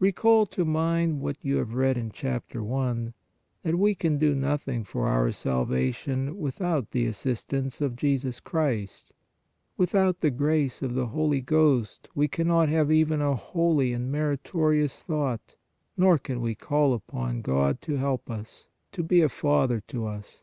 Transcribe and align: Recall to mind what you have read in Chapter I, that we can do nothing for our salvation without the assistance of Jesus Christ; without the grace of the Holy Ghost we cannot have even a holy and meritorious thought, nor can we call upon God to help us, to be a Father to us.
Recall 0.00 0.46
to 0.46 0.64
mind 0.64 1.20
what 1.20 1.36
you 1.42 1.56
have 1.58 1.74
read 1.74 1.98
in 1.98 2.10
Chapter 2.10 2.64
I, 2.72 3.12
that 3.62 3.74
we 3.78 3.94
can 3.94 4.16
do 4.16 4.34
nothing 4.34 4.84
for 4.84 5.06
our 5.06 5.30
salvation 5.32 6.38
without 6.38 6.92
the 6.92 7.04
assistance 7.04 7.82
of 7.82 7.94
Jesus 7.94 8.40
Christ; 8.40 9.12
without 9.76 10.22
the 10.22 10.30
grace 10.30 10.80
of 10.80 10.94
the 10.94 11.08
Holy 11.08 11.42
Ghost 11.42 12.08
we 12.14 12.26
cannot 12.26 12.70
have 12.70 12.90
even 12.90 13.20
a 13.20 13.34
holy 13.36 13.92
and 13.92 14.10
meritorious 14.10 15.02
thought, 15.02 15.56
nor 15.94 16.16
can 16.16 16.40
we 16.40 16.54
call 16.54 16.94
upon 16.94 17.42
God 17.42 17.82
to 17.82 17.96
help 17.96 18.30
us, 18.30 18.68
to 18.92 19.02
be 19.02 19.20
a 19.20 19.28
Father 19.28 19.82
to 19.88 20.06
us. 20.06 20.40